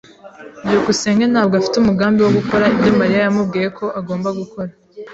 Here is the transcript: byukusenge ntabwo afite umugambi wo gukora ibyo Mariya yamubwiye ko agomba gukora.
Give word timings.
byukusenge 0.65 1.25
ntabwo 1.27 1.53
afite 1.59 1.75
umugambi 1.77 2.19
wo 2.21 2.31
gukora 2.37 2.65
ibyo 2.75 2.91
Mariya 2.99 3.19
yamubwiye 3.25 3.67
ko 3.77 3.85
agomba 3.99 4.29
gukora. 4.39 4.71